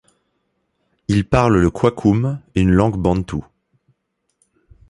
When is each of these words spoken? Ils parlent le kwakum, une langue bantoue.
Ils 1.09 1.27
parlent 1.29 1.59
le 1.59 1.69
kwakum, 1.69 2.39
une 2.55 2.71
langue 2.71 2.97
bantoue. 2.97 3.45